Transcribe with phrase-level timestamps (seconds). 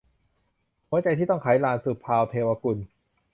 [0.89, 2.77] หัวใจที่ต้องไขลาน- สุภาว์ เทวกุล